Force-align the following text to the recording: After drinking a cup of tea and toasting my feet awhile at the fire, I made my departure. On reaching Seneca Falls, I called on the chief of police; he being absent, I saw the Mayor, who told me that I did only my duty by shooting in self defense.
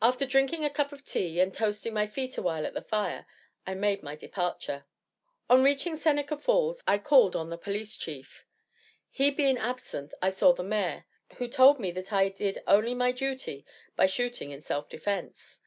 After 0.00 0.24
drinking 0.24 0.64
a 0.64 0.70
cup 0.70 0.92
of 0.92 1.04
tea 1.04 1.40
and 1.40 1.52
toasting 1.52 1.92
my 1.92 2.06
feet 2.06 2.38
awhile 2.38 2.64
at 2.64 2.74
the 2.74 2.80
fire, 2.82 3.26
I 3.66 3.74
made 3.74 4.04
my 4.04 4.14
departure. 4.14 4.86
On 5.50 5.64
reaching 5.64 5.96
Seneca 5.96 6.36
Falls, 6.36 6.80
I 6.86 6.98
called 6.98 7.34
on 7.34 7.50
the 7.50 7.56
chief 7.56 7.60
of 7.60 7.64
police; 7.64 8.44
he 9.10 9.32
being 9.32 9.58
absent, 9.58 10.14
I 10.22 10.28
saw 10.30 10.52
the 10.52 10.62
Mayor, 10.62 11.06
who 11.38 11.48
told 11.48 11.80
me 11.80 11.90
that 11.90 12.12
I 12.12 12.28
did 12.28 12.62
only 12.68 12.94
my 12.94 13.10
duty 13.10 13.66
by 13.96 14.06
shooting 14.06 14.52
in 14.52 14.62
self 14.62 14.88
defense. 14.88 15.58